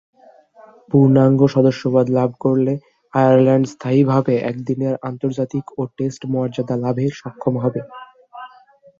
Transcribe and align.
পূর্ণাঙ্গ 0.89 1.39
সদস্য 1.55 1.81
পদ 1.93 2.07
লাভ 2.17 2.29
করলে 2.43 2.73
আয়ারল্যান্ড 3.13 3.65
স্থায়ীভাবে 3.73 4.33
একদিনের 4.49 4.93
আন্তর্জাতিক 5.09 5.65
ও 5.77 5.91
টেস্ট 5.97 6.21
মর্যাদা 6.33 6.75
লাভে 6.83 7.05
সক্ষম 7.19 7.53
হবে। 7.63 7.81